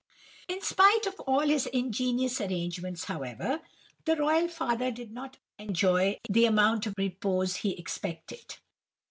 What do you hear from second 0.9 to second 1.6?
of all